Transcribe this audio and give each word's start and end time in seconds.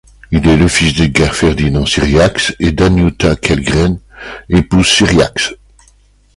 Il 0.31 0.47
est 0.47 0.57
le 0.57 0.67
fils 0.67 0.95
d'Edgar 0.95 1.35
Ferdinand 1.35 1.85
Cyriax 1.85 2.55
et 2.59 2.71
d'Annjuta 2.71 3.35
Kellgren 3.35 3.99
épouse 4.49 4.87
Cyriax. 4.87 5.53